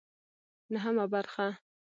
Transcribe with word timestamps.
نهمه 0.73 1.05
برخه 1.13 1.47